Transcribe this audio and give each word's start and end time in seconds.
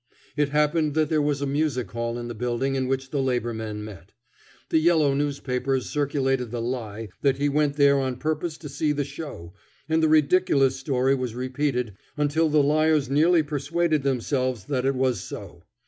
It 0.35 0.49
happened 0.49 0.95
that 0.95 1.09
there 1.09 1.21
was 1.21 1.43
a 1.43 1.45
music 1.45 1.91
hall 1.91 2.17
in 2.17 2.27
the 2.27 2.33
building 2.33 2.73
in 2.73 2.87
which 2.87 3.11
the 3.11 3.21
labor 3.21 3.53
men 3.53 3.83
met. 3.83 4.13
The 4.69 4.79
yellow 4.79 5.13
newspapers 5.13 5.87
circulated 5.91 6.49
the 6.49 6.59
lie 6.59 7.09
that 7.21 7.37
he 7.37 7.47
went 7.47 7.75
there 7.75 7.99
on 7.99 8.15
purpose 8.15 8.57
to 8.57 8.67
see 8.67 8.93
the 8.93 9.03
show, 9.03 9.53
and 9.87 10.01
the 10.01 10.09
ridiculous 10.09 10.75
story 10.75 11.13
was 11.13 11.35
repeated 11.35 11.93
until 12.17 12.49
the 12.49 12.63
liars 12.63 13.11
nearly 13.11 13.43
persuaded 13.43 14.01
themselves 14.01 14.63
that 14.65 14.85
it 14.87 14.95
was 14.95 15.19
so. 15.21 15.65